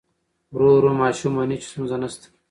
[0.53, 2.25] ورو ورو ماشوم مني چې ستونزه نشته.